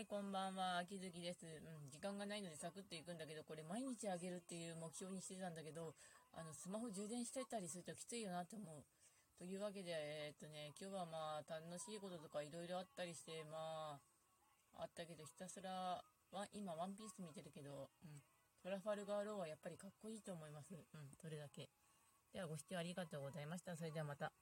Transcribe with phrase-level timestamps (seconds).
[0.00, 0.78] い、こんばんは。
[0.78, 1.44] 秋月です。
[1.44, 5.92] うん、時間がないのでサクッと行くんだけど、これ毎日あげるっていう目標にしてたんだけど、
[6.32, 8.80] あの、スマホ充電してたりするときついよなって思う。
[9.36, 14.00] というわけで、えー、っとね、今日はまあ、楽しいこととかいろいろあったりして、ま
[14.78, 16.00] あ、あったけど、ひたすら、
[16.32, 18.24] ワ今、ワンピース見てるけど、うん、
[18.64, 20.72] トラファルガーローはやっぱりかっこいいと思います。
[20.72, 20.80] うん、
[21.20, 21.68] それだけ。
[22.32, 23.76] では、ご視聴ありがとうございました。
[23.76, 24.32] それではまた。